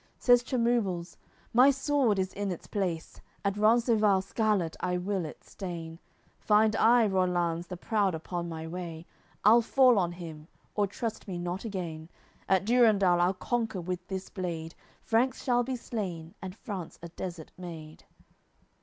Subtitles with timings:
[0.17, 1.15] Says Chemubles
[1.53, 5.99] "My sword is in its place, At Rencesvals scarlat I will it stain;
[6.39, 9.05] Find I Rollanz the proud upon my way,
[9.45, 12.09] I'll fall on him, or trust me not again,
[12.49, 17.51] And Durendal I'll conquer with this blade, Franks shall be slain, and France a desert
[17.55, 18.05] made."